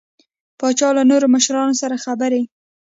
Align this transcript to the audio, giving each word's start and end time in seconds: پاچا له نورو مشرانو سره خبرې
پاچا 0.59 0.89
له 0.97 1.03
نورو 1.09 1.27
مشرانو 1.35 1.79
سره 1.81 1.95
خبرې 2.05 2.41